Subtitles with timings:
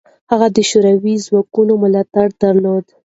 [0.31, 2.85] هغه د شوروي ځواکونو ملاتړ درلود.